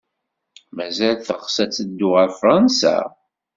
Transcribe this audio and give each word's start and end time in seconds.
Mazal 0.75 1.15
teɣs 1.27 1.55
ad 1.63 1.71
teddu 1.75 2.09
ɣer 2.15 2.29
Fṛansa? 2.39 2.97